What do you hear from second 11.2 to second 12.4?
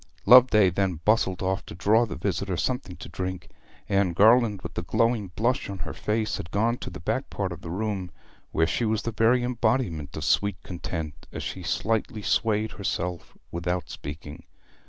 as she slightly